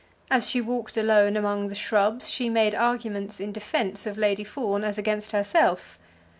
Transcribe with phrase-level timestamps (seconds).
[0.31, 4.83] As she walked alone among the shrubs she made arguments in defence of Lady Fawn
[4.83, 5.99] as against herself.